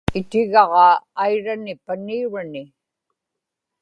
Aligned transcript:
itigaġaa 0.19 0.93
airani 1.23 1.73
paniurani 1.85 2.63